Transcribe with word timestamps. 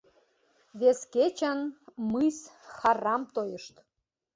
Вес 0.79 0.99
кечын 1.13 1.59
мыйс 2.11 2.37
хӓррам 2.75 3.21
тойышт. 3.33 3.75